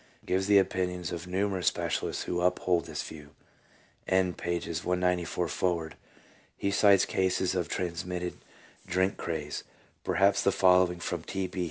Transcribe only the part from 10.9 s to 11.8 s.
from T. B.